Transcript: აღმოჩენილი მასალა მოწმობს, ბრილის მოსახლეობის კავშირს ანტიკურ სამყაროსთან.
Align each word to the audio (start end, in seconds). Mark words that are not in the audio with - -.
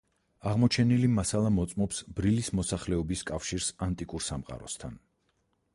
აღმოჩენილი 0.51 1.09
მასალა 1.17 1.51
მოწმობს, 1.57 1.99
ბრილის 2.21 2.49
მოსახლეობის 2.61 3.25
კავშირს 3.33 3.69
ანტიკურ 3.89 4.29
სამყაროსთან. 4.31 4.97